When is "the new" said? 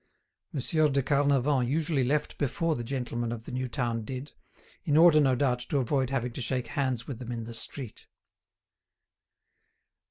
3.43-3.67